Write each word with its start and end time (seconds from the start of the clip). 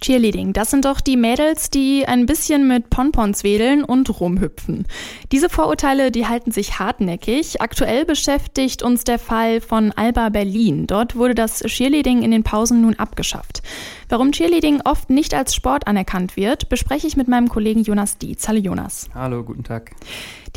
Cheerleading, 0.00 0.54
das 0.54 0.70
sind 0.70 0.86
doch 0.86 1.02
die 1.02 1.16
Mädels, 1.18 1.68
die 1.68 2.06
ein 2.06 2.24
bisschen 2.24 2.66
mit 2.66 2.88
Pompons 2.88 3.44
wedeln 3.44 3.84
und 3.84 4.20
rumhüpfen. 4.20 4.86
Diese 5.30 5.50
Vorurteile, 5.50 6.10
die 6.10 6.26
halten 6.26 6.52
sich 6.52 6.78
hartnäckig. 6.78 7.60
Aktuell 7.60 8.06
beschäftigt 8.06 8.82
uns 8.82 9.04
der 9.04 9.18
Fall 9.18 9.60
von 9.60 9.92
Alba 9.92 10.30
Berlin. 10.30 10.86
Dort 10.86 11.16
wurde 11.16 11.34
das 11.34 11.60
Cheerleading 11.60 12.22
in 12.22 12.30
den 12.30 12.42
Pausen 12.42 12.80
nun 12.80 12.94
abgeschafft. 12.94 13.62
Warum 14.08 14.32
Cheerleading 14.32 14.80
oft 14.84 15.10
nicht 15.10 15.34
als 15.34 15.54
Sport 15.54 15.86
anerkannt 15.86 16.34
wird, 16.36 16.70
bespreche 16.70 17.06
ich 17.06 17.18
mit 17.18 17.28
meinem 17.28 17.48
Kollegen 17.48 17.82
Jonas 17.82 18.16
Dietz. 18.16 18.48
Hallo 18.48 18.58
Jonas. 18.58 19.10
Hallo, 19.14 19.44
guten 19.44 19.64
Tag. 19.64 19.92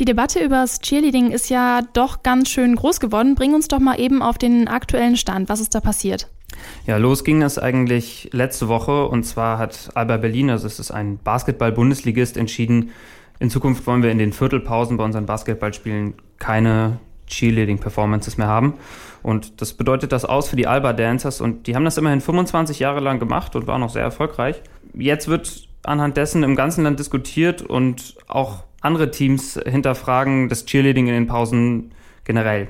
Die 0.00 0.06
Debatte 0.06 0.42
über 0.42 0.62
das 0.62 0.80
Cheerleading 0.80 1.30
ist 1.30 1.50
ja 1.50 1.82
doch 1.92 2.22
ganz 2.22 2.48
schön 2.48 2.74
groß 2.74 2.98
geworden. 2.98 3.34
Bring 3.34 3.54
uns 3.54 3.68
doch 3.68 3.78
mal 3.78 4.00
eben 4.00 4.22
auf 4.22 4.38
den 4.38 4.68
aktuellen 4.68 5.16
Stand. 5.16 5.48
Was 5.48 5.60
ist 5.60 5.74
da 5.74 5.80
passiert? 5.80 6.28
Ja, 6.86 6.96
los 6.96 7.24
ging 7.24 7.42
es 7.42 7.58
eigentlich 7.58 8.28
letzte 8.32 8.68
Woche 8.68 9.06
und 9.06 9.24
zwar 9.24 9.58
hat 9.58 9.90
Alba 9.94 10.16
Berlin, 10.16 10.50
also 10.50 10.66
es 10.66 10.78
ist 10.78 10.90
ein 10.90 11.18
Basketball-Bundesligist, 11.18 12.36
entschieden, 12.36 12.90
in 13.40 13.50
Zukunft 13.50 13.86
wollen 13.86 14.02
wir 14.02 14.10
in 14.10 14.18
den 14.18 14.32
Viertelpausen 14.32 14.96
bei 14.96 15.04
unseren 15.04 15.26
Basketballspielen 15.26 16.14
keine 16.38 16.98
Cheerleading-Performances 17.26 18.38
mehr 18.38 18.46
haben. 18.46 18.74
Und 19.22 19.60
das 19.60 19.72
bedeutet 19.72 20.12
das 20.12 20.24
aus 20.24 20.48
für 20.48 20.56
die 20.56 20.66
Alba 20.66 20.92
Dancers 20.92 21.40
und 21.40 21.66
die 21.66 21.74
haben 21.74 21.84
das 21.84 21.96
immerhin 21.96 22.20
25 22.20 22.78
Jahre 22.78 23.00
lang 23.00 23.18
gemacht 23.18 23.56
und 23.56 23.66
waren 23.66 23.82
auch 23.82 23.90
sehr 23.90 24.02
erfolgreich. 24.02 24.60
Jetzt 24.92 25.28
wird 25.28 25.68
anhand 25.82 26.16
dessen 26.16 26.42
im 26.42 26.56
ganzen 26.56 26.84
Land 26.84 26.98
diskutiert 26.98 27.62
und 27.62 28.14
auch 28.28 28.64
andere 28.80 29.10
Teams 29.10 29.58
hinterfragen 29.64 30.48
das 30.48 30.66
Cheerleading 30.66 31.06
in 31.06 31.14
den 31.14 31.26
Pausen 31.26 31.92
generell. 32.24 32.68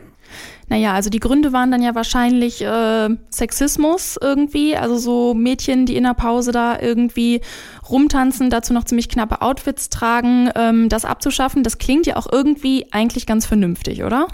Naja, 0.68 0.94
also 0.94 1.10
die 1.10 1.20
Gründe 1.20 1.52
waren 1.52 1.70
dann 1.70 1.82
ja 1.82 1.94
wahrscheinlich 1.94 2.62
äh, 2.62 3.08
Sexismus 3.30 4.18
irgendwie, 4.20 4.76
also 4.76 4.96
so 4.96 5.34
Mädchen, 5.34 5.86
die 5.86 5.96
in 5.96 6.04
der 6.04 6.14
Pause 6.14 6.52
da 6.52 6.80
irgendwie 6.80 7.40
rumtanzen, 7.88 8.50
dazu 8.50 8.72
noch 8.72 8.84
ziemlich 8.84 9.08
knappe 9.08 9.42
Outfits 9.42 9.90
tragen, 9.90 10.50
ähm, 10.54 10.88
das 10.88 11.04
abzuschaffen, 11.04 11.62
das 11.62 11.78
klingt 11.78 12.06
ja 12.06 12.16
auch 12.16 12.26
irgendwie 12.30 12.86
eigentlich 12.92 13.26
ganz 13.26 13.46
vernünftig, 13.46 14.04
oder? 14.04 14.26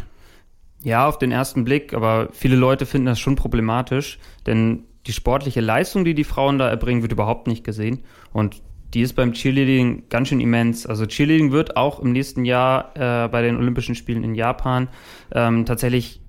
Ja, 0.82 1.06
auf 1.06 1.18
den 1.18 1.32
ersten 1.32 1.64
Blick, 1.64 1.92
aber 1.92 2.28
viele 2.32 2.56
Leute 2.56 2.86
finden 2.86 3.06
das 3.06 3.18
schon 3.18 3.36
problematisch, 3.36 4.18
denn 4.46 4.84
die 5.06 5.12
sportliche 5.12 5.60
Leistung, 5.60 6.04
die 6.04 6.14
die 6.14 6.24
Frauen 6.24 6.58
da 6.58 6.68
erbringen, 6.68 7.02
wird 7.02 7.12
überhaupt 7.12 7.46
nicht 7.46 7.64
gesehen. 7.64 8.04
Und 8.32 8.62
die 8.94 9.02
ist 9.02 9.14
beim 9.14 9.32
Cheerleading 9.32 10.04
ganz 10.08 10.28
schön 10.28 10.40
immens. 10.40 10.86
Also 10.86 11.06
Cheerleading 11.06 11.52
wird 11.52 11.76
auch 11.76 12.00
im 12.00 12.12
nächsten 12.12 12.44
Jahr 12.44 12.92
äh, 12.94 13.28
bei 13.28 13.42
den 13.42 13.56
Olympischen 13.56 13.94
Spielen 13.94 14.24
in 14.24 14.34
Japan 14.34 14.88
ähm, 15.32 15.64
tatsächlich 15.64 16.20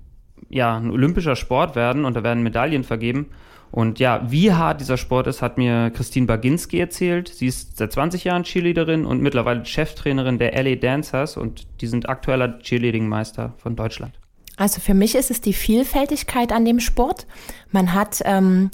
ja 0.48 0.76
ein 0.76 0.90
olympischer 0.90 1.36
Sport 1.36 1.76
werden 1.76 2.04
und 2.04 2.14
da 2.14 2.22
werden 2.22 2.42
Medaillen 2.42 2.84
vergeben. 2.84 3.30
Und 3.70 3.98
ja, 3.98 4.22
wie 4.30 4.52
hart 4.52 4.82
dieser 4.82 4.98
Sport 4.98 5.26
ist, 5.26 5.40
hat 5.40 5.56
mir 5.56 5.90
Christine 5.90 6.26
Baginski 6.26 6.78
erzählt. 6.78 7.28
Sie 7.28 7.46
ist 7.46 7.78
seit 7.78 7.90
20 7.90 8.24
Jahren 8.24 8.42
Cheerleaderin 8.42 9.06
und 9.06 9.22
mittlerweile 9.22 9.64
Cheftrainerin 9.64 10.38
der 10.38 10.62
LA 10.62 10.74
Dancers 10.76 11.38
und 11.38 11.66
die 11.80 11.86
sind 11.86 12.06
aktueller 12.06 12.58
Cheerleading-Meister 12.58 13.54
von 13.56 13.74
Deutschland. 13.74 14.21
Also 14.56 14.80
für 14.80 14.94
mich 14.94 15.14
ist 15.14 15.30
es 15.30 15.40
die 15.40 15.54
Vielfältigkeit 15.54 16.52
an 16.52 16.64
dem 16.64 16.78
Sport. 16.78 17.26
Man 17.70 17.94
hat 17.94 18.20
ähm, 18.24 18.70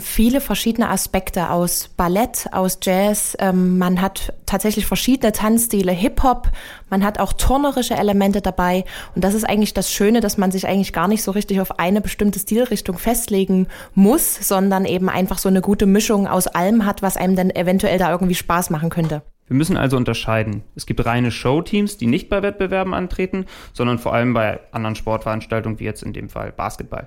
viele 0.00 0.40
verschiedene 0.40 0.88
Aspekte 0.88 1.50
aus 1.50 1.88
Ballett, 1.96 2.48
aus 2.50 2.78
Jazz. 2.82 3.36
Ähm, 3.38 3.78
man 3.78 4.02
hat 4.02 4.32
tatsächlich 4.44 4.86
verschiedene 4.86 5.30
Tanzstile, 5.30 5.92
Hip-Hop. 5.92 6.50
Man 6.88 7.04
hat 7.04 7.20
auch 7.20 7.32
turnerische 7.32 7.94
Elemente 7.94 8.40
dabei. 8.40 8.84
Und 9.14 9.22
das 9.22 9.34
ist 9.34 9.44
eigentlich 9.44 9.72
das 9.72 9.92
Schöne, 9.92 10.20
dass 10.20 10.36
man 10.36 10.50
sich 10.50 10.66
eigentlich 10.66 10.92
gar 10.92 11.06
nicht 11.06 11.22
so 11.22 11.30
richtig 11.30 11.60
auf 11.60 11.78
eine 11.78 12.00
bestimmte 12.00 12.40
Stilrichtung 12.40 12.98
festlegen 12.98 13.68
muss, 13.94 14.34
sondern 14.34 14.84
eben 14.84 15.08
einfach 15.08 15.38
so 15.38 15.48
eine 15.48 15.60
gute 15.60 15.86
Mischung 15.86 16.26
aus 16.26 16.48
allem 16.48 16.86
hat, 16.86 17.02
was 17.02 17.16
einem 17.16 17.36
dann 17.36 17.50
eventuell 17.50 17.98
da 17.98 18.10
irgendwie 18.10 18.34
Spaß 18.34 18.70
machen 18.70 18.90
könnte. 18.90 19.22
Wir 19.50 19.56
müssen 19.56 19.76
also 19.76 19.96
unterscheiden. 19.96 20.62
Es 20.76 20.86
gibt 20.86 21.04
reine 21.04 21.32
Showteams, 21.32 21.96
die 21.96 22.06
nicht 22.06 22.28
bei 22.28 22.40
Wettbewerben 22.40 22.94
antreten, 22.94 23.46
sondern 23.72 23.98
vor 23.98 24.14
allem 24.14 24.32
bei 24.32 24.60
anderen 24.70 24.94
Sportveranstaltungen, 24.94 25.80
wie 25.80 25.84
jetzt 25.84 26.04
in 26.04 26.12
dem 26.12 26.28
Fall 26.28 26.52
Basketball. 26.52 27.06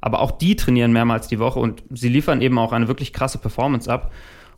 Aber 0.00 0.18
auch 0.18 0.32
die 0.32 0.56
trainieren 0.56 0.92
mehrmals 0.92 1.28
die 1.28 1.38
Woche 1.38 1.60
und 1.60 1.84
sie 1.90 2.08
liefern 2.08 2.42
eben 2.42 2.58
auch 2.58 2.72
eine 2.72 2.88
wirklich 2.88 3.12
krasse 3.12 3.38
Performance 3.38 3.88
ab. 3.88 4.10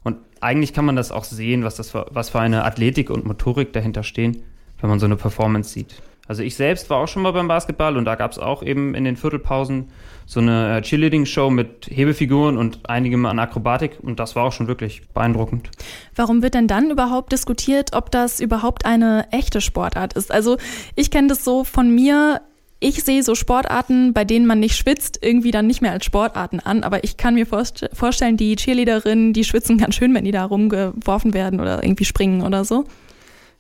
Und 0.03 0.17
eigentlich 0.41 0.73
kann 0.73 0.87
man 0.87 0.97
das 0.97 1.13
auch 1.13 1.25
sehen, 1.25 1.63
was, 1.63 1.75
das 1.75 1.91
für, 1.91 2.07
was 2.09 2.31
für 2.31 2.41
eine 2.41 2.65
Athletik 2.65 3.11
und 3.11 3.27
Motorik 3.27 3.71
dahinter 3.75 4.03
stehen, 4.03 4.43
wenn 4.81 4.89
man 4.89 4.99
so 4.99 5.05
eine 5.05 5.17
Performance 5.17 5.69
sieht. 5.69 6.01
Also 6.29 6.43
ich 6.43 6.57
selbst 6.57 6.91
war 6.91 6.99
auch 6.99 7.09
schon 7.09 7.23
mal 7.23 7.33
beim 7.33 7.49
Basketball 7.49 7.97
und 7.97 8.05
da 8.05 8.15
gab 8.15 8.33
es 8.33 8.39
auch 8.39 8.63
eben 8.63 8.95
in 8.95 9.05
den 9.05 9.17
Viertelpausen 9.17 9.91
so 10.27 10.41
eine 10.41 10.79
äh, 10.79 10.83
Cheerleading-Show 10.83 11.51
mit 11.51 11.89
Hebefiguren 11.89 12.59
und 12.59 12.89
einigem 12.91 13.27
an 13.27 13.39
Akrobatik 13.39 13.99
und 14.03 14.19
das 14.19 14.35
war 14.35 14.45
auch 14.45 14.53
schon 14.53 14.67
wirklich 14.67 15.07
beeindruckend. 15.15 15.71
Warum 16.17 16.43
wird 16.43 16.55
denn 16.55 16.67
dann 16.67 16.91
überhaupt 16.91 17.33
diskutiert, 17.33 17.95
ob 17.95 18.11
das 18.11 18.41
überhaupt 18.41 18.85
eine 18.85 19.27
echte 19.31 19.61
Sportart 19.61 20.15
ist? 20.15 20.33
Also 20.33 20.57
ich 20.97 21.13
kenne 21.13 21.29
das 21.29 21.45
so 21.45 21.63
von 21.63 21.95
mir, 21.95 22.41
ich 22.81 23.05
sehe 23.05 23.23
so 23.23 23.35
Sportarten, 23.37 24.13
bei 24.13 24.25
denen 24.25 24.47
man 24.47 24.59
nicht 24.59 24.77
schwitzt, 24.77 25.21
irgendwie 25.23 25.53
dann 25.53 25.69
nicht 25.69 25.81
mehr 25.81 25.93
als 25.93 26.05
Sportarten 26.05 26.61
an. 26.61 26.83
Aber 26.83 27.05
ich 27.05 27.17
kann 27.17 27.35
mir 27.35 27.47
vorst 27.47 27.89
vorstellen, 27.93 28.37
die 28.37 28.57
Cheerleaderinnen, 28.57 29.33
die 29.33 29.45
schwitzen 29.45 29.79
ganz 29.79 29.95
schön, 29.95 30.13
wenn 30.15 30.25
die 30.25 30.33
da 30.33 30.45
rumgeworfen 30.45 31.35
werden 31.35 31.61
oder 31.61 31.83
irgendwie 31.83 32.05
springen 32.05 32.43
oder 32.43 32.65
so. 32.65 32.85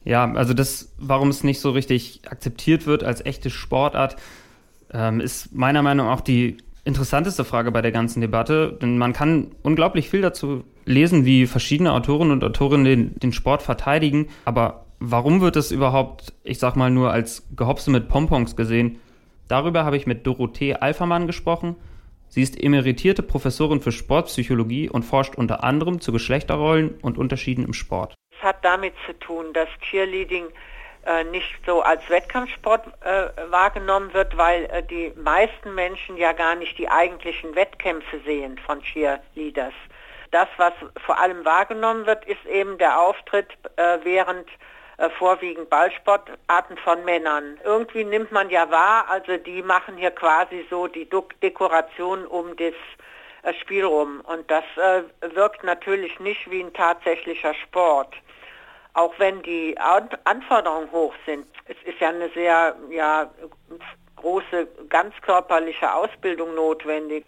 Ja, 0.06 0.32
also 0.32 0.54
das, 0.54 0.94
warum 0.98 1.28
es 1.28 1.42
nicht 1.42 1.60
so 1.60 1.70
richtig 1.70 2.20
akzeptiert 2.30 2.86
wird 2.86 3.02
als 3.02 3.26
echte 3.26 3.50
Sportart, 3.50 4.16
ähm, 4.92 5.20
ist 5.20 5.52
meiner 5.52 5.82
Meinung 5.82 6.06
nach 6.06 6.18
auch 6.18 6.20
die 6.20 6.58
interessanteste 6.84 7.44
Frage 7.44 7.72
bei 7.72 7.82
der 7.82 7.90
ganzen 7.90 8.20
Debatte. 8.20 8.78
Denn 8.80 8.98
man 8.98 9.12
kann 9.12 9.48
unglaublich 9.64 10.08
viel 10.08 10.20
dazu 10.20 10.62
lesen, 10.84 11.24
wie 11.24 11.48
verschiedene 11.48 11.92
Autoren 11.92 12.30
und 12.30 12.44
Autorinnen 12.44 12.84
den, 12.84 13.18
den 13.18 13.32
Sport 13.32 13.62
verteidigen. 13.62 14.28
Aber 14.44 14.86
warum 15.00 15.40
wird 15.40 15.56
es 15.56 15.72
überhaupt, 15.72 16.32
ich 16.44 16.60
sag 16.60 16.76
mal, 16.76 16.90
nur 16.90 17.10
als 17.10 17.48
Gehopse 17.56 17.90
mit 17.90 18.08
Pompons 18.08 18.54
gesehen? 18.54 19.00
Darüber 19.48 19.84
habe 19.84 19.96
ich 19.96 20.06
mit 20.06 20.24
Dorothee 20.24 20.74
Alfermann 20.74 21.26
gesprochen. 21.26 21.74
Sie 22.28 22.42
ist 22.42 22.62
emeritierte 22.62 23.24
Professorin 23.24 23.80
für 23.80 23.92
Sportpsychologie 23.92 24.88
und 24.88 25.04
forscht 25.04 25.34
unter 25.34 25.64
anderem 25.64 26.00
zu 26.00 26.12
Geschlechterrollen 26.12 26.90
und 27.02 27.18
Unterschieden 27.18 27.64
im 27.64 27.72
Sport. 27.72 28.14
Es 28.38 28.44
hat 28.44 28.64
damit 28.64 28.94
zu 29.06 29.18
tun, 29.18 29.52
dass 29.52 29.68
Cheerleading 29.80 30.52
äh, 31.06 31.24
nicht 31.24 31.54
so 31.64 31.82
als 31.82 32.08
Wettkampfsport 32.10 32.84
äh, 33.04 33.28
wahrgenommen 33.50 34.12
wird, 34.12 34.36
weil 34.36 34.64
äh, 34.64 34.82
die 34.82 35.12
meisten 35.16 35.74
Menschen 35.74 36.16
ja 36.16 36.32
gar 36.32 36.56
nicht 36.56 36.76
die 36.78 36.88
eigentlichen 36.88 37.54
Wettkämpfe 37.54 38.18
sehen 38.24 38.58
von 38.58 38.82
Cheerleaders. 38.82 39.74
Das, 40.32 40.48
was 40.56 40.72
vor 41.04 41.18
allem 41.20 41.44
wahrgenommen 41.44 42.06
wird, 42.06 42.24
ist 42.24 42.44
eben 42.46 42.76
der 42.78 43.00
Auftritt 43.00 43.46
äh, 43.76 43.98
während 44.02 44.48
äh, 44.98 45.08
vorwiegend 45.10 45.70
Ballsportarten 45.70 46.76
von 46.78 47.04
Männern. 47.04 47.58
Irgendwie 47.62 48.02
nimmt 48.02 48.32
man 48.32 48.50
ja 48.50 48.68
wahr, 48.70 49.06
also 49.08 49.36
die 49.36 49.62
machen 49.62 49.96
hier 49.96 50.10
quasi 50.10 50.66
so 50.68 50.88
die 50.88 51.08
Dekoration 51.40 52.26
um 52.26 52.56
das 52.56 52.74
äh, 53.44 53.54
Spiel 53.60 53.84
rum. 53.84 54.22
Und 54.22 54.50
das 54.50 54.64
wirkt 55.34 55.62
natürlich 55.62 56.18
nicht 56.18 56.50
wie 56.50 56.62
ein 56.62 56.72
tatsächlicher 56.72 57.54
Sport 57.54 58.12
auch 58.96 59.12
wenn 59.18 59.42
die 59.42 59.76
Anforderungen 59.78 60.90
hoch 60.90 61.14
sind. 61.26 61.46
Es 61.66 61.76
ist 61.84 62.00
ja 62.00 62.08
eine 62.08 62.30
sehr 62.30 62.74
ja, 62.88 63.30
große 64.16 64.66
ganzkörperliche 64.88 65.92
Ausbildung 65.92 66.54
notwendig. 66.54 67.26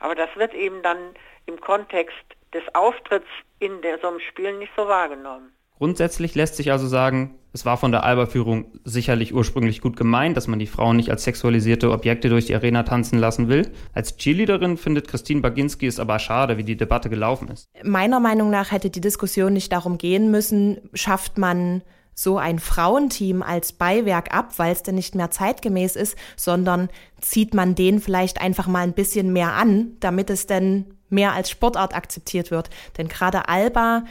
Aber 0.00 0.14
das 0.14 0.34
wird 0.34 0.54
eben 0.54 0.82
dann 0.82 1.14
im 1.44 1.60
Kontext 1.60 2.16
des 2.54 2.62
Auftritts 2.74 3.28
in 3.58 3.82
so 4.00 4.08
einem 4.08 4.20
Spiel 4.20 4.54
nicht 4.54 4.72
so 4.76 4.88
wahrgenommen. 4.88 5.54
Grundsätzlich 5.76 6.34
lässt 6.34 6.56
sich 6.56 6.70
also 6.70 6.86
sagen, 6.86 7.34
es 7.52 7.64
war 7.64 7.76
von 7.76 7.92
der 7.92 8.04
Alba-Führung 8.04 8.66
sicherlich 8.84 9.34
ursprünglich 9.34 9.80
gut 9.80 9.96
gemeint, 9.96 10.36
dass 10.36 10.48
man 10.48 10.58
die 10.58 10.66
Frauen 10.66 10.96
nicht 10.96 11.10
als 11.10 11.24
sexualisierte 11.24 11.90
Objekte 11.90 12.28
durch 12.28 12.46
die 12.46 12.54
Arena 12.54 12.82
tanzen 12.82 13.18
lassen 13.18 13.48
will. 13.48 13.70
Als 13.92 14.16
Cheerleaderin 14.16 14.76
findet 14.76 15.06
Christine 15.06 15.40
Baginski 15.40 15.86
es 15.86 16.00
aber 16.00 16.18
schade, 16.18 16.58
wie 16.58 16.64
die 16.64 16.76
Debatte 16.76 17.10
gelaufen 17.10 17.48
ist. 17.48 17.66
Meiner 17.82 18.18
Meinung 18.18 18.50
nach 18.50 18.72
hätte 18.72 18.90
die 18.90 19.00
Diskussion 19.00 19.52
nicht 19.52 19.72
darum 19.72 19.98
gehen 19.98 20.30
müssen, 20.30 20.78
schafft 20.94 21.38
man 21.38 21.82
so 22.14 22.38
ein 22.38 22.58
Frauenteam 22.60 23.42
als 23.42 23.72
Beiwerk 23.72 24.34
ab, 24.34 24.52
weil 24.56 24.72
es 24.72 24.82
denn 24.82 24.94
nicht 24.94 25.14
mehr 25.14 25.30
zeitgemäß 25.30 25.96
ist, 25.96 26.16
sondern 26.36 26.88
zieht 27.20 27.54
man 27.54 27.74
den 27.74 28.00
vielleicht 28.00 28.40
einfach 28.40 28.66
mal 28.66 28.80
ein 28.80 28.92
bisschen 28.94 29.32
mehr 29.32 29.52
an, 29.54 29.92
damit 30.00 30.30
es 30.30 30.46
denn 30.46 30.86
mehr 31.08 31.32
als 31.32 31.50
Sportart 31.50 31.94
akzeptiert 31.94 32.50
wird. 32.50 32.70
Denn 32.98 33.08
gerade 33.08 33.48
Alba 33.48 34.04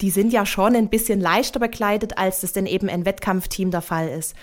die 0.00 0.10
sind 0.10 0.32
ja 0.32 0.46
schon 0.46 0.74
ein 0.74 0.88
bisschen 0.88 1.20
leichter 1.20 1.60
bekleidet, 1.60 2.18
als 2.18 2.40
das 2.40 2.52
denn 2.52 2.66
eben 2.66 2.88
ein 2.88 3.04
Wettkampfteam 3.04 3.70
der 3.70 3.82
Fall 3.82 4.08
ist. 4.08 4.34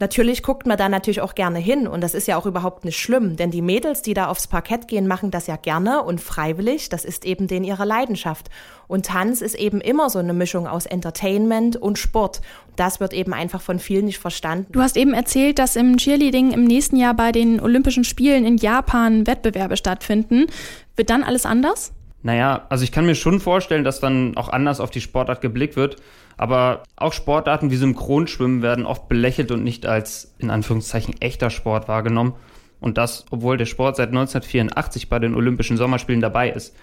Natürlich 0.00 0.44
guckt 0.44 0.64
man 0.64 0.78
da 0.78 0.88
natürlich 0.88 1.20
auch 1.20 1.34
gerne 1.34 1.58
hin 1.58 1.88
und 1.88 2.02
das 2.02 2.14
ist 2.14 2.28
ja 2.28 2.36
auch 2.36 2.46
überhaupt 2.46 2.84
nicht 2.84 3.00
schlimm, 3.00 3.34
denn 3.34 3.50
die 3.50 3.62
Mädels, 3.62 4.00
die 4.00 4.14
da 4.14 4.28
aufs 4.28 4.46
Parkett 4.46 4.86
gehen, 4.86 5.08
machen 5.08 5.32
das 5.32 5.48
ja 5.48 5.56
gerne 5.56 6.04
und 6.04 6.20
freiwillig, 6.20 6.88
das 6.88 7.04
ist 7.04 7.24
eben 7.24 7.48
denen 7.48 7.64
ihre 7.64 7.84
Leidenschaft. 7.84 8.48
Und 8.86 9.06
Tanz 9.06 9.40
ist 9.40 9.56
eben 9.56 9.80
immer 9.80 10.08
so 10.08 10.20
eine 10.20 10.34
Mischung 10.34 10.68
aus 10.68 10.86
Entertainment 10.86 11.76
und 11.76 11.98
Sport. 11.98 12.42
Das 12.76 13.00
wird 13.00 13.12
eben 13.12 13.34
einfach 13.34 13.60
von 13.60 13.80
vielen 13.80 14.04
nicht 14.04 14.18
verstanden. 14.18 14.70
Du 14.70 14.82
hast 14.82 14.96
eben 14.96 15.14
erzählt, 15.14 15.58
dass 15.58 15.74
im 15.74 15.96
Cheerleading 15.96 16.52
im 16.52 16.62
nächsten 16.62 16.96
Jahr 16.96 17.14
bei 17.14 17.32
den 17.32 17.60
Olympischen 17.60 18.04
Spielen 18.04 18.46
in 18.46 18.56
Japan 18.56 19.26
Wettbewerbe 19.26 19.76
stattfinden. 19.76 20.46
Wird 20.94 21.10
dann 21.10 21.24
alles 21.24 21.44
anders? 21.44 21.92
Naja, 22.22 22.66
also 22.68 22.84
ich 22.84 22.92
kann 22.92 23.06
mir 23.06 23.14
schon 23.14 23.40
vorstellen, 23.40 23.84
dass 23.84 24.00
dann 24.00 24.36
auch 24.36 24.48
anders 24.48 24.80
auf 24.80 24.90
die 24.90 25.00
Sportart 25.00 25.40
geblickt 25.40 25.76
wird. 25.76 25.96
Aber 26.36 26.84
auch 26.96 27.12
Sportarten 27.12 27.70
wie 27.70 27.76
Synchronschwimmen 27.76 28.62
werden 28.62 28.86
oft 28.86 29.08
belächelt 29.08 29.50
und 29.50 29.64
nicht 29.64 29.86
als 29.86 30.34
in 30.38 30.50
Anführungszeichen 30.50 31.20
echter 31.20 31.50
Sport 31.50 31.88
wahrgenommen. 31.88 32.34
Und 32.80 32.96
das, 32.96 33.26
obwohl 33.30 33.56
der 33.56 33.66
Sport 33.66 33.96
seit 33.96 34.08
1984 34.08 35.08
bei 35.08 35.18
den 35.18 35.34
Olympischen 35.34 35.76
Sommerspielen 35.76 36.20
dabei 36.20 36.50
ist. 36.50 36.76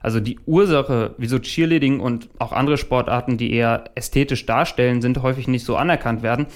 Also 0.00 0.20
die 0.20 0.38
Ursache, 0.46 1.14
wieso 1.16 1.38
Cheerleading 1.38 2.00
und 2.00 2.28
auch 2.38 2.52
andere 2.52 2.76
Sportarten, 2.76 3.38
die 3.38 3.52
eher 3.54 3.84
ästhetisch 3.94 4.44
darstellen, 4.44 5.00
sind 5.00 5.22
häufig 5.22 5.48
nicht 5.48 5.64
so 5.64 5.76
anerkannt 5.76 6.22
werden, 6.22 6.46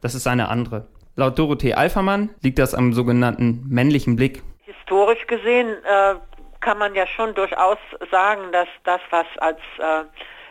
das 0.00 0.14
ist 0.14 0.26
eine 0.26 0.48
andere. 0.48 0.86
Laut 1.16 1.38
Dorothee 1.38 1.74
Alfermann 1.74 2.30
liegt 2.42 2.58
das 2.58 2.74
am 2.74 2.92
sogenannten 2.92 3.64
männlichen 3.68 4.16
Blick. 4.16 4.42
Historisch 4.64 5.26
gesehen 5.26 5.68
äh, 5.68 6.14
kann 6.64 6.78
man 6.78 6.94
ja 6.94 7.06
schon 7.06 7.34
durchaus 7.34 7.78
sagen, 8.10 8.50
dass 8.50 8.68
das, 8.84 9.00
was 9.10 9.26
als 9.36 9.60
äh, 9.78 10.04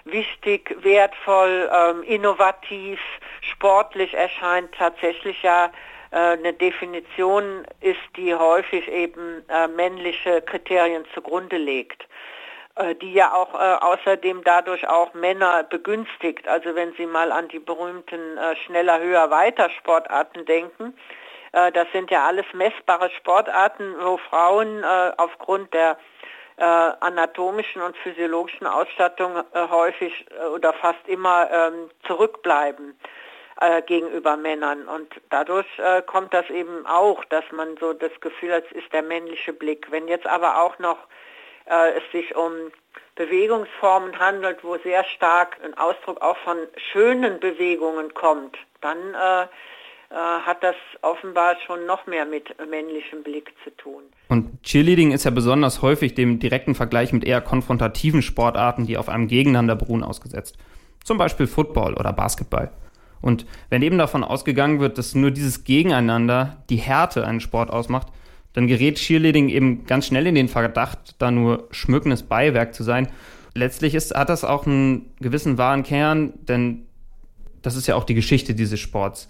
wichtig, 0.06 0.76
wertvoll, 0.84 1.70
ähm, 1.74 2.04
innovativ, 2.04 3.00
sportlich 3.42 4.14
erscheint, 4.14 4.72
tatsächlich 4.78 5.42
ja 5.42 5.72
äh, 6.12 6.16
eine 6.18 6.54
Definition 6.54 7.66
ist, 7.82 8.00
die 8.16 8.36
häufig 8.36 8.88
eben 8.90 9.44
äh, 9.50 9.68
männliche 9.68 10.42
Kriterien 10.44 11.04
zugrunde 11.16 11.58
legt 11.58 12.08
äh, 12.76 12.94
die 12.96 13.14
ja 13.14 13.34
auch 13.34 13.56
äh, 13.56 13.58
außerdem 13.58 14.44
dadurch 14.44 14.88
auch 14.88 15.14
Männer 15.16 15.64
begünstigt. 15.64 16.48
Also 16.48 16.76
wenn 16.76 16.94
Sie 16.94 17.08
mal 17.08 17.32
an 17.32 17.48
die 17.48 17.60
berühmten 17.60 18.38
äh, 18.38 18.56
schneller, 18.66 19.00
höher, 19.00 19.32
weiter 19.32 19.70
Sportarten 19.72 20.46
denken, 20.46 20.96
das 21.54 21.88
sind 21.94 22.10
ja 22.10 22.26
alles 22.26 22.46
messbare 22.54 23.12
Sportarten, 23.12 23.96
wo 24.00 24.18
Frauen 24.18 24.84
äh, 24.84 25.12
aufgrund 25.18 25.74
der 25.74 25.98
äh, 26.58 26.64
anatomischen 26.64 27.82
und 27.82 27.98
physiologischen 27.98 28.68
Ausstattung 28.68 29.38
äh, 29.54 29.68
häufig 29.70 30.26
äh, 30.32 30.46
oder 30.48 30.74
fast 30.74 31.08
immer 31.08 31.50
ähm, 31.52 31.90
zurückbleiben 32.06 32.98
äh, 33.60 33.82
gegenüber 33.82 34.38
Männern. 34.38 34.88
Und 34.88 35.14
dadurch 35.30 35.68
äh, 35.80 36.02
kommt 36.02 36.34
das 36.34 36.50
eben 36.50 36.86
auch, 36.86 37.24
dass 37.26 37.44
man 37.52 37.78
so 37.78 37.94
das 37.94 38.12
Gefühl 38.22 38.54
hat, 38.54 38.66
es 38.66 38.84
ist 38.84 38.94
der 38.94 39.04
männliche 39.04 39.54
Blick. 39.54 39.88
Wenn 39.92 40.08
jetzt 40.08 40.28
aber 40.28 40.62
auch 40.62 40.78
noch 40.80 40.98
äh, 41.66 41.98
es 41.98 42.04
sich 42.12 42.36
um 42.36 42.72
Bewegungsformen 43.16 44.18
handelt, 44.20 44.64
wo 44.64 44.78
sehr 44.78 45.04
stark 45.04 45.58
ein 45.64 45.78
Ausdruck 45.78 46.22
auch 46.22 46.38
von 46.38 46.58
schönen 46.92 47.40
Bewegungen 47.40 48.14
kommt, 48.14 48.58
dann 48.82 49.14
äh, 49.14 49.48
hat 50.16 50.64
das 50.64 50.76
offenbar 51.02 51.56
schon 51.66 51.86
noch 51.86 52.06
mehr 52.06 52.26
mit 52.26 52.56
männlichem 52.70 53.24
Blick 53.24 53.52
zu 53.64 53.76
tun. 53.78 54.04
Und 54.30 54.62
Cheerleading 54.64 55.12
ist 55.12 55.24
ja 55.24 55.32
besonders 55.32 55.82
häufig 55.82 56.14
dem 56.14 56.40
direkten 56.40 56.76
Vergleich 56.76 57.14
mit 57.14 57.24
eher 57.24 57.42
konfrontativen 57.42 58.22
Sportarten, 58.22 58.86
die 58.86 58.98
auf 58.98 59.10
einem 59.10 59.28
Gegeneinander 59.28 59.76
beruhen, 59.76 60.04
ausgesetzt. 60.04 60.58
Zum 61.04 61.18
Beispiel 61.18 61.48
Football 61.48 61.96
oder 61.96 62.14
Basketball. 62.14 62.72
Und 63.22 63.46
wenn 63.70 63.82
eben 63.82 63.98
davon 63.98 64.24
ausgegangen 64.24 64.80
wird, 64.80 64.98
dass 64.98 65.16
nur 65.16 65.32
dieses 65.32 65.64
Gegeneinander 65.64 66.64
die 66.70 66.78
Härte 66.78 67.26
einen 67.26 67.40
Sport 67.40 67.72
ausmacht, 67.72 68.08
dann 68.54 68.68
gerät 68.68 68.98
Cheerleading 68.98 69.50
eben 69.50 69.86
ganz 69.86 70.08
schnell 70.08 70.28
in 70.28 70.36
den 70.36 70.48
Verdacht, 70.48 71.16
da 71.20 71.32
nur 71.32 71.68
schmückendes 71.72 72.24
Beiwerk 72.24 72.74
zu 72.76 72.84
sein. 72.84 73.08
Letztlich 73.56 73.96
ist, 73.96 74.14
hat 74.14 74.30
das 74.30 74.44
auch 74.44 74.66
einen 74.66 75.12
gewissen 75.20 75.58
wahren 75.58 75.84
Kern, 75.84 76.34
denn 76.48 76.86
das 77.62 77.76
ist 77.76 77.88
ja 77.88 77.96
auch 77.96 78.04
die 78.04 78.14
Geschichte 78.14 78.54
dieses 78.54 78.80
Sports. 78.80 79.28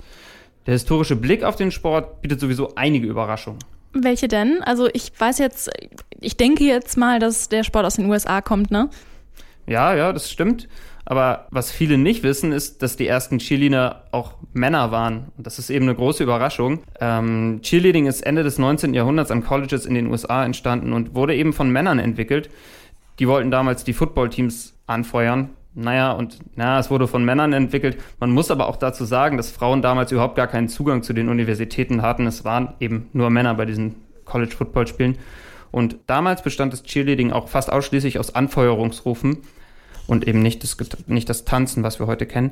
Der 0.66 0.74
historische 0.74 1.16
Blick 1.16 1.44
auf 1.44 1.56
den 1.56 1.72
Sport 1.72 2.22
bietet 2.22 2.40
sowieso 2.40 2.76
einige 2.76 3.08
Überraschungen. 3.08 3.60
Welche 3.94 4.28
denn? 4.28 4.64
Also 4.64 4.88
ich 4.94 5.12
weiß 5.18 5.38
jetzt, 5.40 5.70
ich 6.20 6.38
denke 6.38 6.64
jetzt 6.64 6.98
mal, 6.98 7.20
dass 7.20 7.50
der 7.50 7.64
Sport 7.64 7.86
aus 7.86 7.96
den 7.96 8.10
USA 8.10 8.42
kommt, 8.42 8.72
ne? 8.72 8.90
Ja, 9.68 9.96
ja, 9.96 10.12
das 10.12 10.32
stimmt. 10.32 10.68
Aber 11.06 11.48
was 11.52 11.72
viele 11.72 11.98
nicht 11.98 12.24
wissen, 12.24 12.54
ist, 12.54 12.82
dass 12.82 12.96
die 12.96 13.08
ersten 13.08 13.40
Cheerleader 13.40 14.06
auch 14.12 14.36
Männer 14.54 14.92
waren. 14.92 15.32
Und 15.38 15.46
das 15.46 15.60
ist 15.60 15.70
eben 15.70 15.86
eine 15.86 15.96
große 15.96 16.24
Überraschung. 16.24 16.80
Ähm, 17.00 17.60
Cheerleading 17.62 18.08
ist 18.08 18.22
Ende 18.26 18.44
des 18.44 18.58
19. 18.58 18.94
Jahrhunderts 18.94 19.32
an 19.32 19.44
Colleges 19.44 19.86
in 19.86 19.96
den 19.96 20.08
USA 20.08 20.46
entstanden 20.46 20.94
und 20.94 21.14
wurde 21.14 21.36
eben 21.36 21.52
von 21.52 21.70
Männern 21.70 22.00
entwickelt. 22.00 22.50
Die 23.20 23.28
wollten 23.28 23.52
damals 23.52 23.84
die 23.84 23.94
Footballteams 23.94 24.74
anfeuern. 24.88 25.50
Naja, 25.76 26.12
und 26.12 26.38
naja, 26.56 26.80
es 26.80 26.92
wurde 26.92 27.08
von 27.08 27.26
Männern 27.26 27.52
entwickelt. 27.54 27.98
Man 28.20 28.32
muss 28.32 28.52
aber 28.52 28.68
auch 28.68 28.76
dazu 28.76 29.06
sagen, 29.06 29.38
dass 29.38 29.50
Frauen 29.50 29.82
damals 29.82 30.12
überhaupt 30.12 30.36
gar 30.36 30.48
keinen 30.48 30.70
Zugang 30.70 31.02
zu 31.02 31.14
den 31.14 31.30
Universitäten 31.30 32.02
hatten. 32.02 32.28
Es 32.28 32.46
waren 32.46 32.74
eben 32.80 33.10
nur 33.14 33.30
Männer 33.32 33.56
bei 33.56 33.66
diesen 33.66 33.96
College-Football-Spielen. 34.26 35.18
Und 35.72 35.98
damals 36.06 36.44
bestand 36.44 36.74
das 36.74 36.84
Cheerleading 36.84 37.32
auch 37.32 37.48
fast 37.48 37.72
ausschließlich 37.72 38.20
aus 38.20 38.36
Anfeuerungsrufen 38.36 39.40
und 40.06 40.28
eben 40.28 40.42
nicht 40.42 40.64
das, 40.64 40.78
nicht 41.08 41.28
das 41.28 41.46
Tanzen, 41.46 41.82
was 41.82 42.00
wir 42.00 42.06
heute 42.06 42.28
kennen. 42.28 42.52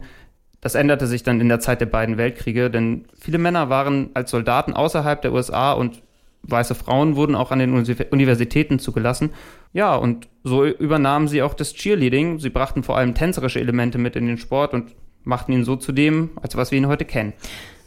Das 0.60 0.74
änderte 0.74 1.06
sich 1.06 1.22
dann 1.22 1.40
in 1.40 1.50
der 1.50 1.60
Zeit 1.60 1.82
der 1.82 1.88
beiden 1.88 2.18
Weltkriege, 2.18 2.72
denn 2.72 3.06
viele 3.20 3.38
Männer 3.38 3.70
waren 3.70 4.10
als 4.16 4.32
Soldaten 4.32 4.74
außerhalb 4.74 5.22
der 5.22 5.34
USA 5.34 5.74
und 5.74 6.02
weiße 6.44 6.76
Frauen 6.76 7.16
wurden 7.16 7.36
auch 7.36 7.52
an 7.52 7.60
den 7.60 7.74
Universitäten 7.74 8.80
zugelassen. 8.80 9.32
Ja, 9.74 9.96
und 9.96 10.28
so 10.44 10.66
übernahmen 10.66 11.28
sie 11.28 11.42
auch 11.44 11.54
das 11.54 11.74
Cheerleading. 11.74 12.40
Sie 12.40 12.50
brachten 12.50 12.84
vor 12.84 12.98
allem 12.98 13.14
tänzerische 13.14 13.60
Elemente 13.60 13.98
mit 13.98 14.16
in 14.16 14.28
den 14.28 14.38
Sport 14.38 14.74
und 14.74 14.96
machten 15.24 15.54
ihn 15.54 15.64
so 15.64 15.76
zu 15.76 15.92
dem, 15.92 16.32
als 16.42 16.56
was 16.56 16.72
wir 16.72 16.78
ihn 16.78 16.88
heute 16.88 17.06
kennen. 17.06 17.34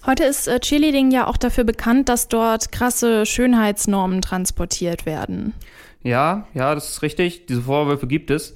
Heute 0.06 0.25
ist 0.25 0.49
äh, 0.49 0.61
Cheerleading 0.61 1.11
ja 1.11 1.27
auch 1.27 1.37
dafür 1.37 1.65
bekannt, 1.65 2.09
dass 2.09 2.29
dort 2.29 2.71
krasse 2.71 3.25
Schönheitsnormen 3.27 4.21
transportiert 4.21 5.06
werden. 5.06 5.55
Ja, 6.03 6.47
ja, 6.53 6.75
das 6.75 6.91
ist 6.91 7.03
richtig. 7.03 7.47
Diese 7.47 7.62
Vorwürfe 7.62 8.06
gibt 8.06 8.31
es. 8.31 8.55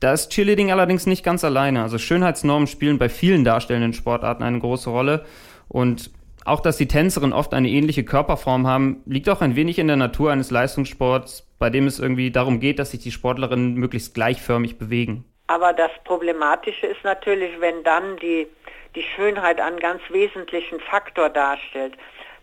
Da 0.00 0.12
ist 0.12 0.30
Cheerleading 0.30 0.70
allerdings 0.70 1.06
nicht 1.06 1.24
ganz 1.24 1.44
alleine. 1.44 1.82
Also 1.82 1.98
Schönheitsnormen 1.98 2.66
spielen 2.66 2.98
bei 2.98 3.08
vielen 3.08 3.44
darstellenden 3.44 3.92
Sportarten 3.92 4.42
eine 4.42 4.58
große 4.58 4.88
Rolle. 4.88 5.24
Und 5.68 6.10
auch, 6.48 6.60
dass 6.60 6.76
die 6.76 6.88
Tänzerinnen 6.88 7.32
oft 7.32 7.54
eine 7.54 7.68
ähnliche 7.68 8.04
Körperform 8.04 8.66
haben, 8.66 9.02
liegt 9.06 9.28
auch 9.28 9.40
ein 9.40 9.56
wenig 9.56 9.78
in 9.78 9.86
der 9.86 9.96
Natur 9.96 10.32
eines 10.32 10.50
Leistungssports, 10.50 11.46
bei 11.58 11.70
dem 11.70 11.86
es 11.86 11.98
irgendwie 11.98 12.30
darum 12.30 12.60
geht, 12.60 12.78
dass 12.78 12.90
sich 12.90 13.00
die 13.00 13.10
Sportlerinnen 13.10 13.74
möglichst 13.74 14.14
gleichförmig 14.14 14.78
bewegen. 14.78 15.24
Aber 15.48 15.72
das 15.72 15.90
Problematische 16.04 16.86
ist 16.86 17.02
natürlich, 17.04 17.60
wenn 17.60 17.82
dann 17.82 18.16
die, 18.18 18.46
die 18.94 19.02
Schönheit 19.02 19.60
einen 19.60 19.78
ganz 19.78 20.02
wesentlichen 20.10 20.80
Faktor 20.80 21.30
darstellt. 21.30 21.94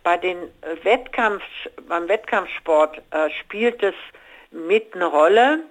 Bei 0.03 0.17
den 0.17 0.37
Wettkampf, 0.83 1.43
beim 1.87 2.07
Wettkampfsport 2.07 3.01
äh, 3.11 3.29
spielt 3.41 3.81
es 3.83 3.95
mit 4.51 4.93
eine 4.95 5.05
Rolle. 5.05 5.63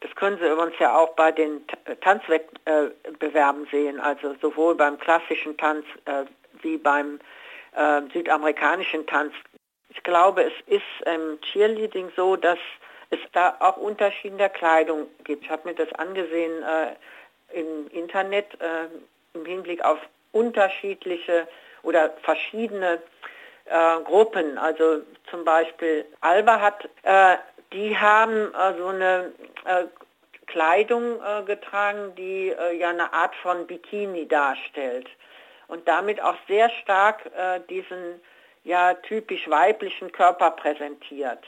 Das 0.00 0.14
können 0.16 0.38
Sie 0.38 0.46
übrigens 0.46 0.78
ja 0.78 0.96
auch 0.96 1.10
bei 1.14 1.30
den 1.30 1.60
Tanzwettbewerben 2.00 3.66
sehen, 3.70 4.00
also 4.00 4.34
sowohl 4.40 4.74
beim 4.74 4.98
klassischen 4.98 5.56
Tanz 5.56 5.84
äh, 6.06 6.24
wie 6.62 6.76
beim 6.76 7.20
äh, 7.74 8.02
südamerikanischen 8.12 9.06
Tanz. 9.06 9.32
Ich 9.90 10.02
glaube, 10.02 10.44
es 10.44 10.52
ist 10.66 11.06
im 11.06 11.40
Cheerleading 11.40 12.10
so, 12.16 12.36
dass 12.36 12.58
es 13.10 13.18
da 13.32 13.56
auch 13.60 13.76
Unterschiede 13.76 14.36
der 14.36 14.48
Kleidung 14.48 15.06
gibt. 15.24 15.44
Ich 15.44 15.50
habe 15.50 15.68
mir 15.68 15.74
das 15.74 15.92
angesehen 15.94 16.62
äh, 16.62 17.58
im 17.58 17.88
Internet 17.88 18.46
äh, 18.60 18.88
im 19.34 19.44
Hinblick 19.44 19.84
auf 19.84 19.98
unterschiedliche 20.32 21.46
oder 21.82 22.10
verschiedene 22.22 23.02
äh, 23.66 24.00
Gruppen. 24.04 24.58
Also 24.58 25.02
zum 25.30 25.44
Beispiel 25.44 26.04
Alba 26.20 26.60
hat, 26.60 26.88
äh, 27.02 27.36
die 27.72 27.96
haben 27.96 28.52
äh, 28.54 28.78
so 28.78 28.86
eine 28.88 29.32
Kleidung 30.46 31.18
getragen, 31.46 32.14
die 32.16 32.54
ja 32.78 32.90
eine 32.90 33.10
Art 33.14 33.34
von 33.36 33.66
Bikini 33.66 34.28
darstellt 34.28 35.08
und 35.72 35.88
damit 35.88 36.22
auch 36.22 36.36
sehr 36.46 36.68
stark 36.82 37.24
äh, 37.34 37.60
diesen 37.70 38.20
ja 38.62 38.92
typisch 38.94 39.48
weiblichen 39.48 40.12
Körper 40.12 40.50
präsentiert. 40.50 41.42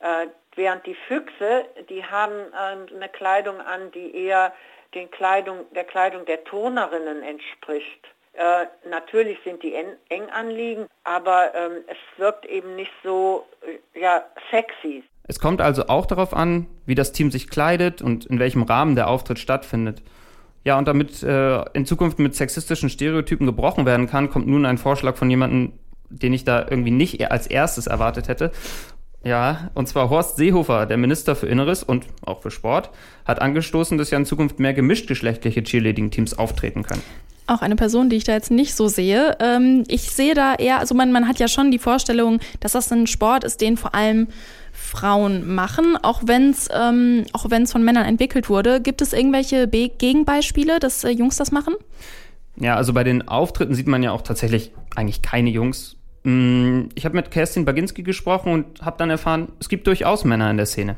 Äh, 0.00 0.26
während 0.56 0.84
die 0.84 0.96
Füchse, 1.06 1.64
die 1.88 2.04
haben 2.04 2.34
äh, 2.52 2.94
eine 2.94 3.08
Kleidung 3.08 3.60
an, 3.60 3.92
die 3.92 4.14
eher 4.26 4.52
den 4.94 5.08
Kleidung, 5.12 5.64
der 5.76 5.84
Kleidung 5.84 6.26
der 6.26 6.42
Turnerinnen 6.42 7.22
entspricht. 7.22 8.04
Äh, 8.32 8.66
natürlich 8.88 9.38
sind 9.44 9.62
die 9.62 9.74
en, 9.74 9.96
eng 10.08 10.28
anliegend, 10.30 10.88
aber 11.04 11.54
ähm, 11.54 11.84
es 11.86 11.98
wirkt 12.18 12.46
eben 12.46 12.74
nicht 12.74 12.92
so 13.04 13.46
äh, 13.62 14.00
ja, 14.00 14.24
sexy. 14.50 15.04
Es 15.28 15.38
kommt 15.38 15.60
also 15.60 15.86
auch 15.86 16.06
darauf 16.06 16.34
an, 16.34 16.66
wie 16.84 16.96
das 16.96 17.12
Team 17.12 17.30
sich 17.30 17.48
kleidet 17.48 18.02
und 18.02 18.26
in 18.26 18.40
welchem 18.40 18.64
Rahmen 18.64 18.96
der 18.96 19.06
Auftritt 19.06 19.38
stattfindet. 19.38 20.02
Ja, 20.64 20.78
und 20.78 20.86
damit 20.86 21.22
äh, 21.22 21.62
in 21.72 21.86
Zukunft 21.86 22.18
mit 22.18 22.34
sexistischen 22.34 22.90
Stereotypen 22.90 23.46
gebrochen 23.46 23.86
werden 23.86 24.06
kann, 24.06 24.30
kommt 24.30 24.46
nun 24.46 24.66
ein 24.66 24.78
Vorschlag 24.78 25.16
von 25.16 25.30
jemandem, 25.30 25.72
den 26.10 26.32
ich 26.32 26.44
da 26.44 26.66
irgendwie 26.68 26.90
nicht 26.90 27.30
als 27.30 27.46
erstes 27.46 27.86
erwartet 27.86 28.28
hätte. 28.28 28.50
Ja, 29.22 29.70
und 29.74 29.86
zwar 29.86 30.08
Horst 30.08 30.36
Seehofer, 30.36 30.86
der 30.86 30.96
Minister 30.96 31.36
für 31.36 31.46
Inneres 31.46 31.82
und 31.82 32.06
auch 32.24 32.40
für 32.42 32.50
Sport, 32.50 32.90
hat 33.26 33.40
angestoßen, 33.40 33.98
dass 33.98 34.10
ja 34.10 34.18
in 34.18 34.24
Zukunft 34.24 34.58
mehr 34.58 34.72
gemischtgeschlechtliche 34.72 35.62
Cheerleading-Teams 35.62 36.38
auftreten 36.38 36.82
können. 36.82 37.02
Auch 37.46 37.62
eine 37.62 37.76
Person, 37.76 38.08
die 38.08 38.16
ich 38.16 38.24
da 38.24 38.32
jetzt 38.32 38.50
nicht 38.50 38.74
so 38.74 38.88
sehe. 38.88 39.36
Ähm, 39.40 39.84
ich 39.88 40.10
sehe 40.10 40.34
da 40.34 40.54
eher, 40.54 40.78
also 40.78 40.94
man, 40.94 41.12
man 41.12 41.26
hat 41.28 41.38
ja 41.38 41.48
schon 41.48 41.70
die 41.70 41.78
Vorstellung, 41.78 42.40
dass 42.60 42.72
das 42.72 42.90
ein 42.92 43.06
Sport 43.06 43.44
ist, 43.44 43.60
den 43.60 43.76
vor 43.76 43.94
allem 43.94 44.28
Frauen 44.80 45.54
machen, 45.54 45.96
auch 46.02 46.22
wenn 46.24 46.50
es 46.50 46.68
ähm, 46.72 47.24
auch 47.32 47.50
wenn 47.50 47.62
es 47.62 47.72
von 47.72 47.84
Männern 47.84 48.06
entwickelt 48.06 48.48
wurde. 48.48 48.80
Gibt 48.80 49.02
es 49.02 49.12
irgendwelche 49.12 49.66
Be 49.66 49.90
Gegenbeispiele, 49.90 50.80
dass 50.80 51.04
äh, 51.04 51.10
Jungs 51.10 51.36
das 51.36 51.52
machen? 51.52 51.74
Ja, 52.56 52.76
also 52.76 52.92
bei 52.92 53.04
den 53.04 53.28
Auftritten 53.28 53.74
sieht 53.74 53.86
man 53.86 54.02
ja 54.02 54.12
auch 54.12 54.22
tatsächlich 54.22 54.72
eigentlich 54.96 55.22
keine 55.22 55.50
Jungs. 55.50 55.96
Mm, 56.24 56.84
ich 56.94 57.04
habe 57.04 57.16
mit 57.16 57.30
Kerstin 57.30 57.64
Baginski 57.64 58.02
gesprochen 58.02 58.52
und 58.52 58.82
habe 58.82 58.96
dann 58.98 59.10
erfahren, 59.10 59.52
es 59.60 59.68
gibt 59.68 59.86
durchaus 59.86 60.24
Männer 60.24 60.50
in 60.50 60.56
der 60.56 60.66
Szene. 60.66 60.96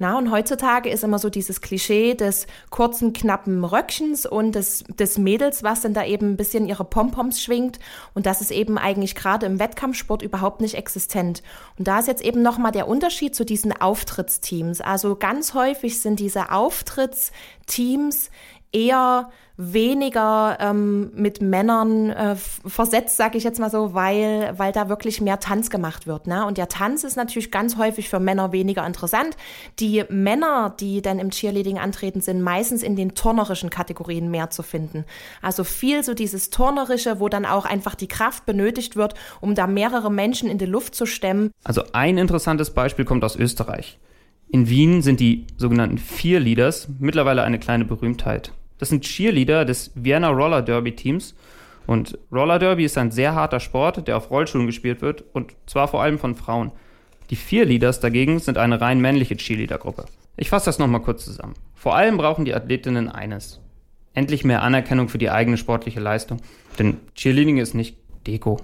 Na, 0.00 0.16
und 0.16 0.30
heutzutage 0.30 0.90
ist 0.90 1.02
immer 1.02 1.18
so 1.18 1.28
dieses 1.28 1.60
Klischee 1.60 2.14
des 2.14 2.46
kurzen, 2.70 3.12
knappen 3.12 3.64
Röckchens 3.64 4.26
und 4.26 4.54
des, 4.54 4.84
des 4.84 5.18
Mädels, 5.18 5.64
was 5.64 5.80
dann 5.80 5.92
da 5.92 6.04
eben 6.04 6.30
ein 6.30 6.36
bisschen 6.36 6.68
ihre 6.68 6.84
Pompoms 6.84 7.42
schwingt. 7.42 7.80
Und 8.14 8.24
das 8.24 8.40
ist 8.40 8.52
eben 8.52 8.78
eigentlich 8.78 9.16
gerade 9.16 9.46
im 9.46 9.58
Wettkampfsport 9.58 10.22
überhaupt 10.22 10.60
nicht 10.60 10.76
existent. 10.76 11.42
Und 11.78 11.88
da 11.88 11.98
ist 11.98 12.06
jetzt 12.06 12.22
eben 12.22 12.42
nochmal 12.42 12.70
der 12.70 12.86
Unterschied 12.86 13.34
zu 13.34 13.44
diesen 13.44 13.72
Auftrittsteams. 13.72 14.80
Also 14.80 15.16
ganz 15.16 15.54
häufig 15.54 16.00
sind 16.00 16.20
diese 16.20 16.52
Auftrittsteams 16.52 18.30
eher 18.72 19.30
weniger 19.60 20.56
ähm, 20.60 21.10
mit 21.14 21.42
Männern 21.42 22.10
äh, 22.10 22.36
versetzt, 22.36 23.16
sage 23.16 23.36
ich 23.36 23.42
jetzt 23.42 23.58
mal 23.58 23.70
so, 23.70 23.92
weil, 23.92 24.54
weil 24.56 24.70
da 24.70 24.88
wirklich 24.88 25.20
mehr 25.20 25.40
Tanz 25.40 25.68
gemacht 25.68 26.06
wird. 26.06 26.28
Ne? 26.28 26.46
Und 26.46 26.58
der 26.58 26.68
Tanz 26.68 27.02
ist 27.02 27.16
natürlich 27.16 27.50
ganz 27.50 27.76
häufig 27.76 28.08
für 28.08 28.20
Männer 28.20 28.52
weniger 28.52 28.86
interessant. 28.86 29.36
Die 29.80 30.04
Männer, 30.10 30.76
die 30.78 31.02
dann 31.02 31.18
im 31.18 31.30
Cheerleading 31.30 31.76
antreten, 31.76 32.20
sind 32.20 32.40
meistens 32.40 32.84
in 32.84 32.94
den 32.94 33.16
turnerischen 33.16 33.68
Kategorien 33.68 34.30
mehr 34.30 34.50
zu 34.50 34.62
finden. 34.62 35.04
Also 35.42 35.64
viel 35.64 36.04
so 36.04 36.14
dieses 36.14 36.50
turnerische, 36.50 37.18
wo 37.18 37.28
dann 37.28 37.44
auch 37.44 37.64
einfach 37.64 37.96
die 37.96 38.08
Kraft 38.08 38.46
benötigt 38.46 38.94
wird, 38.94 39.14
um 39.40 39.56
da 39.56 39.66
mehrere 39.66 40.10
Menschen 40.10 40.48
in 40.48 40.58
die 40.58 40.66
Luft 40.66 40.94
zu 40.94 41.04
stemmen. 41.04 41.50
Also 41.64 41.82
ein 41.92 42.16
interessantes 42.16 42.70
Beispiel 42.70 43.04
kommt 43.04 43.24
aus 43.24 43.34
Österreich. 43.34 43.98
In 44.50 44.68
Wien 44.70 45.02
sind 45.02 45.20
die 45.20 45.46
sogenannten 45.58 45.98
Vier 45.98 46.40
Leaders 46.40 46.88
mittlerweile 46.98 47.42
eine 47.42 47.58
kleine 47.58 47.84
Berühmtheit. 47.84 48.52
Das 48.78 48.88
sind 48.88 49.04
Cheerleader 49.04 49.66
des 49.66 49.90
Vienna 49.94 50.30
Roller 50.30 50.62
Derby 50.62 50.96
Teams. 50.96 51.34
Und 51.86 52.18
Roller 52.32 52.58
Derby 52.58 52.84
ist 52.84 52.96
ein 52.96 53.10
sehr 53.10 53.34
harter 53.34 53.60
Sport, 53.60 54.08
der 54.08 54.16
auf 54.16 54.30
Rollschuhen 54.30 54.66
gespielt 54.66 55.02
wird 55.02 55.24
und 55.32 55.54
zwar 55.66 55.88
vor 55.88 56.02
allem 56.02 56.18
von 56.18 56.34
Frauen. 56.34 56.72
Die 57.30 57.36
vier 57.36 57.66
Leaders 57.66 58.00
dagegen 58.00 58.38
sind 58.38 58.56
eine 58.56 58.80
rein 58.80 59.00
männliche 59.00 59.36
Cheerleader-Gruppe. 59.36 60.06
Ich 60.36 60.48
fasse 60.48 60.66
das 60.66 60.78
nochmal 60.78 61.02
kurz 61.02 61.24
zusammen. 61.24 61.54
Vor 61.74 61.94
allem 61.94 62.16
brauchen 62.16 62.44
die 62.46 62.54
Athletinnen 62.54 63.10
eines. 63.10 63.60
Endlich 64.14 64.44
mehr 64.44 64.62
Anerkennung 64.62 65.08
für 65.08 65.18
die 65.18 65.30
eigene 65.30 65.58
sportliche 65.58 66.00
Leistung. 66.00 66.40
Denn 66.78 66.96
Cheerleading 67.14 67.58
ist 67.58 67.74
nicht 67.74 67.98
Deko. 68.26 68.58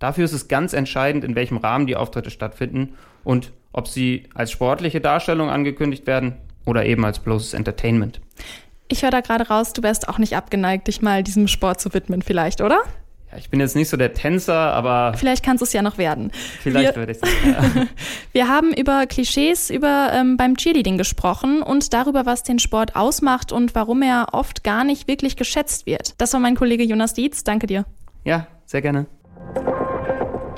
Dafür 0.00 0.24
ist 0.24 0.32
es 0.32 0.48
ganz 0.48 0.72
entscheidend, 0.72 1.22
in 1.22 1.36
welchem 1.36 1.58
Rahmen 1.58 1.86
die 1.86 1.94
Auftritte 1.94 2.30
stattfinden 2.30 2.94
und 3.22 3.52
ob 3.72 3.86
sie 3.86 4.24
als 4.34 4.50
sportliche 4.50 5.00
Darstellung 5.00 5.50
angekündigt 5.50 6.08
werden 6.08 6.34
oder 6.66 6.84
eben 6.84 7.04
als 7.04 7.20
bloßes 7.20 7.54
Entertainment. 7.54 8.20
Ich 8.88 9.02
höre 9.02 9.10
da 9.10 9.20
gerade 9.20 9.46
raus, 9.46 9.72
du 9.72 9.82
wärst 9.84 10.08
auch 10.08 10.18
nicht 10.18 10.34
abgeneigt, 10.34 10.88
dich 10.88 11.00
mal 11.02 11.22
diesem 11.22 11.46
Sport 11.46 11.80
zu 11.80 11.94
widmen, 11.94 12.22
vielleicht, 12.22 12.60
oder? 12.60 12.80
Ja, 13.30 13.38
ich 13.38 13.50
bin 13.50 13.60
jetzt 13.60 13.76
nicht 13.76 13.88
so 13.88 13.96
der 13.96 14.12
Tänzer, 14.12 14.72
aber. 14.72 15.16
Vielleicht 15.16 15.44
kannst 15.44 15.60
du 15.60 15.64
es 15.64 15.72
ja 15.72 15.82
noch 15.82 15.98
werden. 15.98 16.32
Vielleicht 16.62 16.96
würde 16.96 17.12
ich 17.12 17.18
es. 17.22 17.30
Ja. 17.46 17.86
Wir 18.32 18.48
haben 18.48 18.72
über 18.72 19.06
Klischees 19.06 19.70
über, 19.70 20.10
ähm, 20.12 20.36
beim 20.36 20.56
Cheerleading 20.56 20.98
gesprochen 20.98 21.62
und 21.62 21.92
darüber, 21.92 22.26
was 22.26 22.42
den 22.42 22.58
Sport 22.58 22.96
ausmacht 22.96 23.52
und 23.52 23.76
warum 23.76 24.02
er 24.02 24.28
oft 24.32 24.64
gar 24.64 24.82
nicht 24.82 25.06
wirklich 25.06 25.36
geschätzt 25.36 25.86
wird. 25.86 26.14
Das 26.18 26.32
war 26.32 26.40
mein 26.40 26.56
Kollege 26.56 26.82
Jonas 26.82 27.14
Dietz. 27.14 27.44
Danke 27.44 27.68
dir. 27.68 27.84
Ja, 28.24 28.48
sehr 28.66 28.82
gerne. 28.82 29.06